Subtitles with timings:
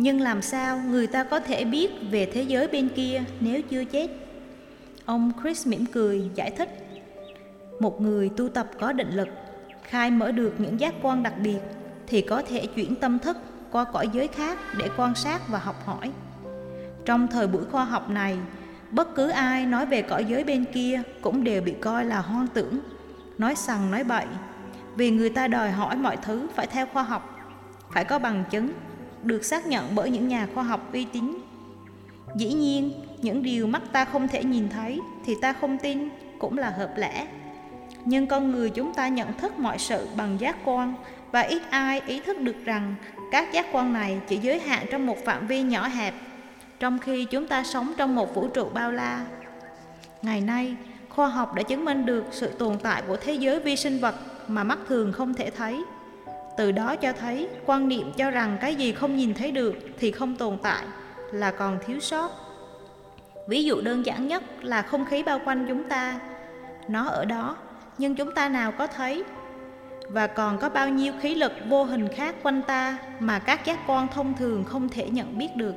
[0.00, 3.84] Nhưng làm sao người ta có thể biết về thế giới bên kia nếu chưa
[3.84, 4.08] chết?
[5.04, 6.68] Ông Chris mỉm cười giải thích.
[7.80, 9.28] Một người tu tập có định lực,
[9.82, 11.58] khai mở được những giác quan đặc biệt
[12.06, 13.36] thì có thể chuyển tâm thức
[13.72, 16.10] qua cõi giới khác để quan sát và học hỏi.
[17.04, 18.38] Trong thời buổi khoa học này,
[18.90, 22.46] bất cứ ai nói về cõi giới bên kia cũng đều bị coi là hoang
[22.46, 22.80] tưởng,
[23.38, 24.26] nói sằng nói bậy,
[24.96, 27.38] vì người ta đòi hỏi mọi thứ phải theo khoa học,
[27.90, 28.72] phải có bằng chứng,
[29.22, 31.38] được xác nhận bởi những nhà khoa học uy tín.
[32.36, 36.58] Dĩ nhiên, những điều mắt ta không thể nhìn thấy thì ta không tin cũng
[36.58, 37.26] là hợp lẽ.
[38.04, 40.94] Nhưng con người chúng ta nhận thức mọi sự bằng giác quan
[41.32, 42.94] và ít ai ý thức được rằng
[43.30, 46.14] các giác quan này chỉ giới hạn trong một phạm vi nhỏ hẹp
[46.80, 49.26] trong khi chúng ta sống trong một vũ trụ bao la.
[50.22, 50.76] Ngày nay,
[51.08, 54.14] khoa học đã chứng minh được sự tồn tại của thế giới vi sinh vật
[54.48, 55.82] mà mắt thường không thể thấy.
[56.58, 60.10] Từ đó cho thấy quan niệm cho rằng cái gì không nhìn thấy được thì
[60.10, 60.84] không tồn tại
[61.32, 62.30] là còn thiếu sót.
[63.48, 66.20] Ví dụ đơn giản nhất là không khí bao quanh chúng ta.
[66.88, 67.56] Nó ở đó,
[67.98, 69.24] nhưng chúng ta nào có thấy.
[70.08, 73.78] Và còn có bao nhiêu khí lực vô hình khác quanh ta mà các giác
[73.86, 75.74] quan thông thường không thể nhận biết được.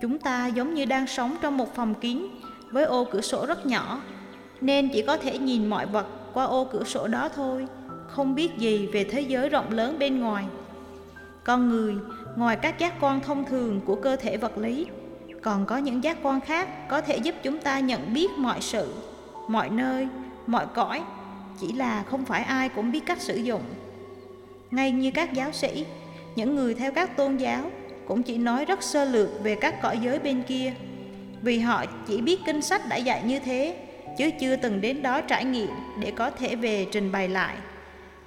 [0.00, 2.26] Chúng ta giống như đang sống trong một phòng kín
[2.70, 4.00] với ô cửa sổ rất nhỏ,
[4.60, 7.66] nên chỉ có thể nhìn mọi vật qua ô cửa sổ đó thôi,
[8.14, 10.44] không biết gì về thế giới rộng lớn bên ngoài.
[11.44, 11.94] Con người,
[12.36, 14.86] ngoài các giác quan thông thường của cơ thể vật lý,
[15.42, 18.94] còn có những giác quan khác có thể giúp chúng ta nhận biết mọi sự,
[19.48, 20.08] mọi nơi,
[20.46, 21.02] mọi cõi,
[21.60, 23.62] chỉ là không phải ai cũng biết cách sử dụng.
[24.70, 25.86] Ngay như các giáo sĩ,
[26.36, 27.70] những người theo các tôn giáo
[28.08, 30.72] cũng chỉ nói rất sơ lược về các cõi giới bên kia
[31.42, 33.76] vì họ chỉ biết kinh sách đã dạy như thế
[34.18, 35.70] chứ chưa từng đến đó trải nghiệm
[36.00, 37.56] để có thể về trình bày lại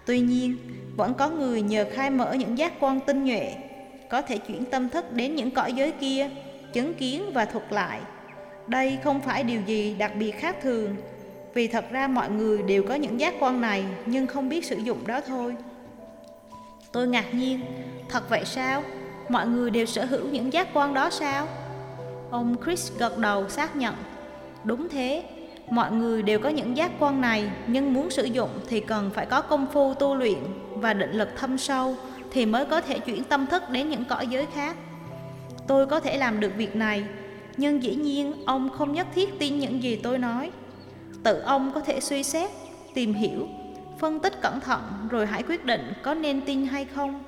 [0.07, 0.57] tuy nhiên
[0.95, 3.55] vẫn có người nhờ khai mở những giác quan tinh nhuệ
[4.09, 6.29] có thể chuyển tâm thức đến những cõi giới kia
[6.73, 7.99] chứng kiến và thuật lại
[8.67, 10.95] đây không phải điều gì đặc biệt khác thường
[11.53, 14.77] vì thật ra mọi người đều có những giác quan này nhưng không biết sử
[14.77, 15.55] dụng đó thôi
[16.91, 17.59] tôi ngạc nhiên
[18.09, 18.83] thật vậy sao
[19.29, 21.47] mọi người đều sở hữu những giác quan đó sao?
[22.31, 23.95] Ông Chris gật đầu xác nhận.
[24.63, 25.23] Đúng thế,
[25.69, 29.25] mọi người đều có những giác quan này, nhưng muốn sử dụng thì cần phải
[29.25, 30.39] có công phu tu luyện
[30.69, 31.95] và định lực thâm sâu
[32.31, 34.75] thì mới có thể chuyển tâm thức đến những cõi giới khác.
[35.67, 37.03] Tôi có thể làm được việc này,
[37.57, 40.51] nhưng dĩ nhiên ông không nhất thiết tin những gì tôi nói.
[41.23, 42.49] Tự ông có thể suy xét,
[42.93, 43.47] tìm hiểu,
[43.99, 47.23] phân tích cẩn thận rồi hãy quyết định có nên tin hay không.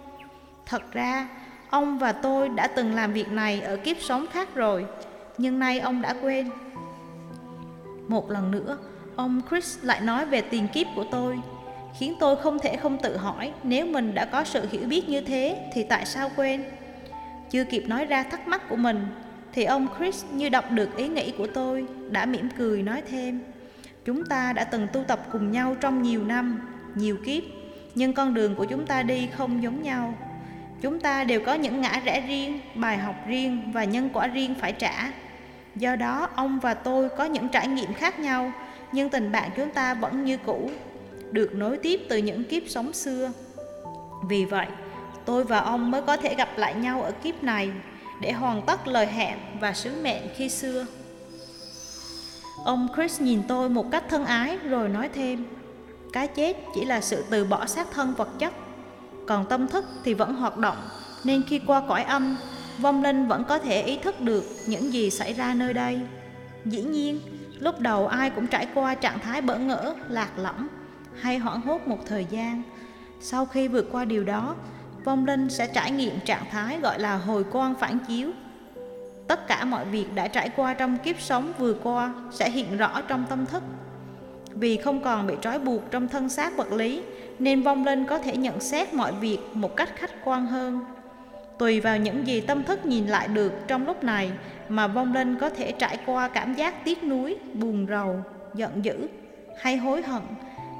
[0.65, 1.27] Thật ra,
[1.69, 4.85] Ông và tôi đã từng làm việc này ở kiếp sống khác rồi,
[5.37, 6.49] nhưng nay ông đã quên.
[8.09, 8.77] Một lần nữa,
[9.15, 11.39] ông Chris lại nói về tiền kiếp của tôi,
[11.99, 15.21] khiến tôi không thể không tự hỏi nếu mình đã có sự hiểu biết như
[15.21, 16.63] thế thì tại sao quên.
[17.49, 19.07] Chưa kịp nói ra thắc mắc của mình,
[19.53, 23.41] thì ông Chris như đọc được ý nghĩ của tôi, đã mỉm cười nói thêm.
[24.05, 26.61] Chúng ta đã từng tu tập cùng nhau trong nhiều năm,
[26.95, 27.43] nhiều kiếp,
[27.95, 30.13] nhưng con đường của chúng ta đi không giống nhau.
[30.81, 34.55] Chúng ta đều có những ngã rẽ riêng, bài học riêng và nhân quả riêng
[34.55, 35.11] phải trả.
[35.75, 38.51] Do đó, ông và tôi có những trải nghiệm khác nhau,
[38.91, 40.71] nhưng tình bạn chúng ta vẫn như cũ,
[41.31, 43.31] được nối tiếp từ những kiếp sống xưa.
[44.29, 44.67] Vì vậy,
[45.25, 47.71] tôi và ông mới có thể gặp lại nhau ở kiếp này
[48.21, 50.85] để hoàn tất lời hẹn và sứ mệnh khi xưa.
[52.65, 55.45] Ông Chris nhìn tôi một cách thân ái rồi nói thêm,
[56.13, 58.53] cái chết chỉ là sự từ bỏ xác thân vật chất
[59.29, 60.77] còn tâm thức thì vẫn hoạt động
[61.23, 62.37] nên khi qua cõi âm
[62.81, 65.99] vong linh vẫn có thể ý thức được những gì xảy ra nơi đây.
[66.65, 67.19] Dĩ nhiên,
[67.59, 70.67] lúc đầu ai cũng trải qua trạng thái bỡ ngỡ, lạc lõng
[71.19, 72.63] hay hoảng hốt một thời gian.
[73.21, 74.55] Sau khi vượt qua điều đó,
[75.05, 78.31] vong linh sẽ trải nghiệm trạng thái gọi là hồi quang phản chiếu.
[79.27, 83.01] Tất cả mọi việc đã trải qua trong kiếp sống vừa qua sẽ hiện rõ
[83.01, 83.63] trong tâm thức.
[84.53, 87.01] Vì không còn bị trói buộc trong thân xác vật lý,
[87.39, 90.79] nên vong linh có thể nhận xét mọi việc một cách khách quan hơn
[91.59, 94.31] tùy vào những gì tâm thức nhìn lại được trong lúc này
[94.69, 98.23] mà vong linh có thể trải qua cảm giác tiếc nuối, buồn rầu,
[98.53, 99.07] giận dữ
[99.59, 100.21] hay hối hận,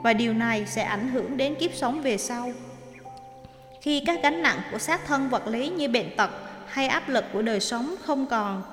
[0.04, 2.52] và điều này sẽ ảnh hưởng đến kiếp sống về sau.
[3.82, 6.30] Khi các gánh nặng của xác thân vật lý như bệnh tật
[6.68, 8.64] hay áp lực của đời sống không còn,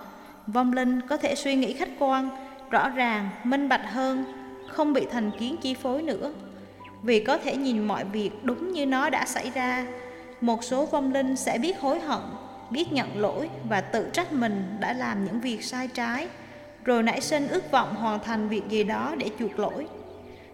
[0.46, 2.28] vong linh có thể suy nghĩ khách quan,
[2.70, 4.24] rõ ràng, minh bạch hơn,
[4.68, 6.32] không bị thành kiến chi phối nữa.
[7.02, 9.86] Vì có thể nhìn mọi việc đúng như nó đã xảy ra
[10.40, 12.20] một số vong linh sẽ biết hối hận
[12.70, 16.28] biết nhận lỗi và tự trách mình đã làm những việc sai trái
[16.84, 19.86] rồi nảy sinh ước vọng hoàn thành việc gì đó để chuộc lỗi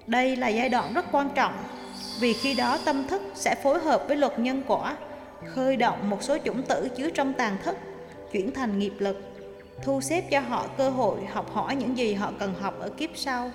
[0.06, 1.54] đây là giai đoạn rất quan trọng
[2.20, 4.96] vì khi đó tâm thức sẽ phối hợp với luật nhân quả
[5.46, 7.76] khơi động một số chủng tử chứa trong tàn thức,
[8.32, 9.16] chuyển thành nghiệp lực,
[9.82, 13.10] thu xếp cho họ cơ hội học hỏi những gì họ cần học ở kiếp
[13.14, 13.50] sau.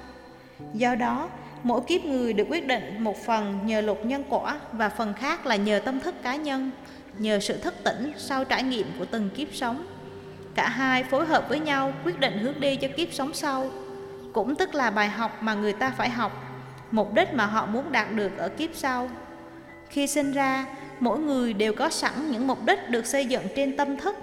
[0.73, 1.29] Do đó,
[1.63, 5.45] mỗi kiếp người được quyết định một phần nhờ lục nhân quả và phần khác
[5.45, 6.71] là nhờ tâm thức cá nhân,
[7.17, 9.85] nhờ sự thức tỉnh sau trải nghiệm của từng kiếp sống.
[10.55, 13.69] Cả hai phối hợp với nhau quyết định hướng đi cho kiếp sống sau,
[14.33, 16.31] cũng tức là bài học mà người ta phải học,
[16.91, 19.09] mục đích mà họ muốn đạt được ở kiếp sau.
[19.89, 20.65] Khi sinh ra,
[20.99, 24.15] mỗi người đều có sẵn những mục đích được xây dựng trên tâm thức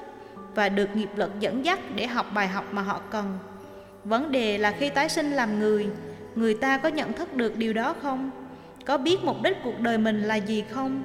[0.55, 3.39] và được nghiệp lực dẫn dắt để học bài học mà họ cần.
[4.05, 5.87] Vấn đề là khi tái sinh làm người,
[6.35, 8.31] người ta có nhận thức được điều đó không?
[8.87, 11.05] Có biết mục đích cuộc đời mình là gì không?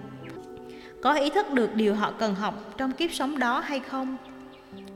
[1.01, 4.17] Có ý thức được điều họ cần học trong kiếp sống đó hay không?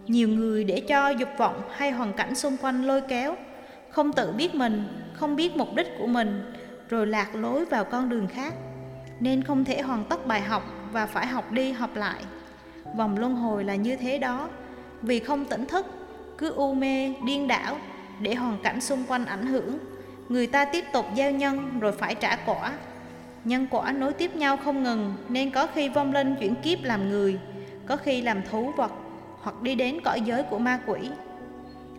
[0.08, 3.36] Nhiều người để cho dục vọng hay hoàn cảnh xung quanh lôi kéo,
[3.90, 4.84] không tự biết mình,
[5.14, 6.54] không biết mục đích của mình,
[6.90, 8.54] rồi lạc lối vào con đường khác,
[9.20, 12.24] nên không thể hoàn tất bài học và phải học đi học lại.
[12.98, 14.50] Vòng luân hồi là như thế đó,
[15.02, 15.86] vì không tỉnh thức,
[16.38, 17.78] cứ u mê, điên đảo
[18.22, 19.78] để hoàn cảnh xung quanh ảnh hưởng,
[20.30, 22.74] người ta tiếp tục gieo nhân rồi phải trả quả.
[23.44, 27.10] Nhân quả nối tiếp nhau không ngừng nên có khi vong linh chuyển kiếp làm
[27.10, 27.40] người,
[27.86, 28.92] có khi làm thú vật
[29.42, 31.00] hoặc đi đến cõi giới của ma quỷ.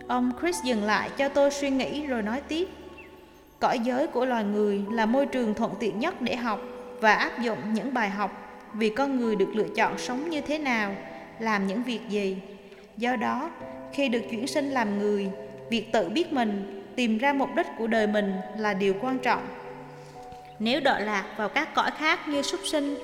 [0.07, 2.67] Ông Chris dừng lại cho tôi suy nghĩ rồi nói tiếp.
[3.59, 6.59] Cõi giới của loài người là môi trường thuận tiện nhất để học
[7.01, 8.31] và áp dụng những bài học
[8.73, 10.95] vì con người được lựa chọn sống như thế nào,
[11.39, 12.37] làm những việc gì.
[12.97, 13.51] Do đó,
[13.93, 15.29] khi được chuyển sinh làm người,
[15.69, 19.47] việc tự biết mình, tìm ra mục đích của đời mình là điều quan trọng.
[20.59, 22.97] Nếu đọa lạc vào các cõi khác như súc sinh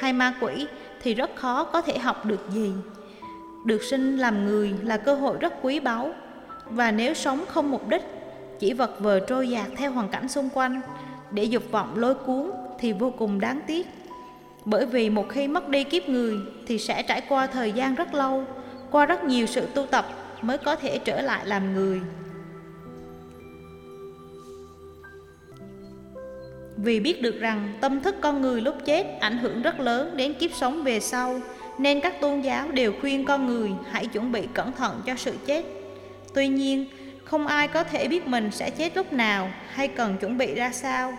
[0.00, 0.66] hay ma quỷ
[1.02, 2.72] thì rất khó có thể học được gì.
[3.64, 6.12] Được sinh làm người là cơ hội rất quý báu
[6.64, 8.02] và nếu sống không mục đích,
[8.58, 10.80] chỉ vật vờ trôi dạt theo hoàn cảnh xung quanh
[11.30, 13.86] để dục vọng lôi cuốn thì vô cùng đáng tiếc.
[14.64, 16.36] Bởi vì một khi mất đi kiếp người
[16.66, 18.44] thì sẽ trải qua thời gian rất lâu,
[18.90, 20.06] qua rất nhiều sự tu tập
[20.42, 22.00] mới có thể trở lại làm người.
[26.82, 30.34] Vì biết được rằng tâm thức con người lúc chết ảnh hưởng rất lớn đến
[30.34, 31.40] kiếp sống về sau,
[31.78, 35.34] nên các tôn giáo đều khuyên con người hãy chuẩn bị cẩn thận cho sự
[35.46, 35.64] chết.
[36.34, 36.86] Tuy nhiên,
[37.24, 40.70] không ai có thể biết mình sẽ chết lúc nào hay cần chuẩn bị ra
[40.72, 41.12] sao.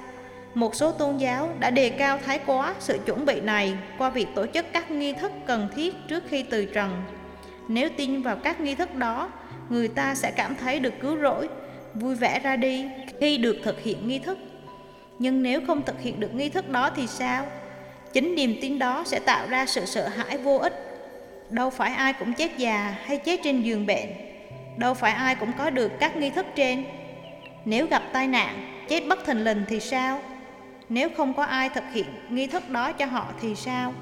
[0.53, 4.27] Một số tôn giáo đã đề cao thái quá sự chuẩn bị này qua việc
[4.35, 7.03] tổ chức các nghi thức cần thiết trước khi từ trần.
[7.67, 9.31] Nếu tin vào các nghi thức đó,
[9.69, 11.47] người ta sẽ cảm thấy được cứu rỗi,
[11.93, 12.85] vui vẻ ra đi
[13.19, 14.37] khi được thực hiện nghi thức.
[15.19, 17.45] Nhưng nếu không thực hiện được nghi thức đó thì sao?
[18.13, 20.73] Chính niềm tin đó sẽ tạo ra sự sợ hãi vô ích.
[21.49, 24.09] Đâu phải ai cũng chết già hay chết trên giường bệnh.
[24.77, 26.85] Đâu phải ai cũng có được các nghi thức trên.
[27.65, 30.21] Nếu gặp tai nạn, chết bất thình lình thì sao?
[30.89, 33.93] Nếu không có ai thực hiện nghi thức đó cho họ thì sao?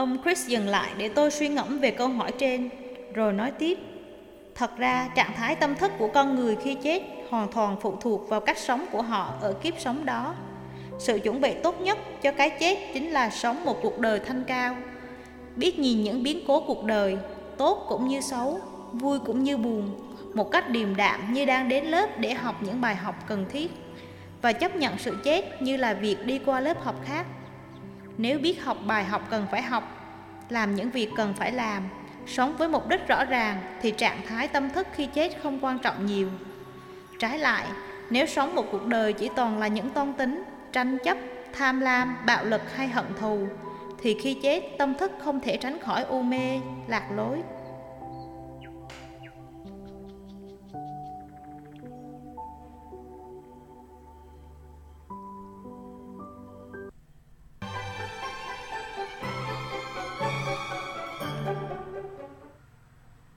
[0.00, 2.68] Ông Chris dừng lại để tôi suy ngẫm về câu hỏi trên,
[3.14, 3.78] rồi nói tiếp.
[4.54, 8.28] Thật ra, trạng thái tâm thức của con người khi chết hoàn toàn phụ thuộc
[8.28, 10.34] vào cách sống của họ ở kiếp sống đó.
[10.98, 14.44] Sự chuẩn bị tốt nhất cho cái chết chính là sống một cuộc đời thanh
[14.44, 14.76] cao,
[15.56, 17.16] biết nhìn những biến cố cuộc đời,
[17.58, 18.60] tốt cũng như xấu,
[18.92, 19.90] vui cũng như buồn,
[20.34, 23.70] một cách điềm đạm như đang đến lớp để học những bài học cần thiết
[24.42, 27.26] và chấp nhận sự chết như là việc đi qua lớp học khác.
[28.18, 29.99] Nếu biết học bài học cần phải học,
[30.52, 31.82] làm những việc cần phải làm,
[32.26, 35.78] sống với mục đích rõ ràng thì trạng thái tâm thức khi chết không quan
[35.78, 36.28] trọng nhiều.
[37.18, 37.66] Trái lại,
[38.10, 40.42] nếu sống một cuộc đời chỉ toàn là những toan tính,
[40.72, 41.16] tranh chấp,
[41.52, 43.46] tham lam, bạo lực hay hận thù
[44.02, 47.42] thì khi chết tâm thức không thể tránh khỏi u mê, lạc lối